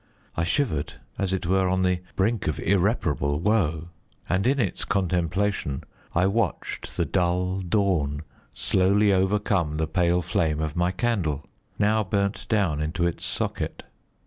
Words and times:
I 0.35 0.45
shivered, 0.45 0.95
as 1.19 1.31
it 1.31 1.45
were 1.45 1.69
on 1.69 1.83
the 1.83 1.99
brink 2.15 2.47
of 2.47 2.59
irreparable 2.59 3.39
woe, 3.39 3.89
and 4.27 4.47
in 4.47 4.59
its 4.59 4.83
contemplation 4.83 5.83
I 6.15 6.25
watched 6.25 6.97
the 6.97 7.05
dull 7.05 7.59
dawn 7.61 8.23
slowly 8.55 9.13
overcome 9.13 9.77
the 9.77 9.85
pale 9.85 10.23
flame 10.23 10.59
of 10.59 10.75
my 10.75 10.89
candle, 10.89 11.45
now 11.77 12.03
burnt 12.03 12.47
down 12.49 12.81
into 12.81 13.05
its 13.05 13.23
socket. 13.27 13.83